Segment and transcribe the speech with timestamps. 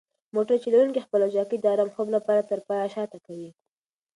[0.35, 3.49] موټر چلونکی خپله چوکۍ د ارام خوب لپاره تر پایه شاته کوي.